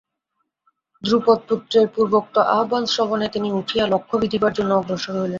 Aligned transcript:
দ্রুপদপুত্রের 1.03 1.85
পূর্বোক্ত 1.95 2.35
আহ্বান-শ্রবণে 2.51 3.27
তিনি 3.29 3.49
উঠিয়া 3.51 3.85
লক্ষ্য 3.87 4.15
বিঁধিবার 4.21 4.51
জন্য 4.53 4.71
অগ্রসর 4.73 5.13
হইলেন। 5.13 5.29